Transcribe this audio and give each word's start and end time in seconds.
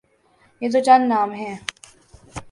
یہ 0.61 0.69
تو 0.69 0.79
چند 0.79 1.03
نام 1.09 1.31
ہیں۔ 1.31 1.55